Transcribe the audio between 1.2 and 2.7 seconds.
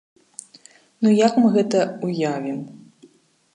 як мы гэта ўявім?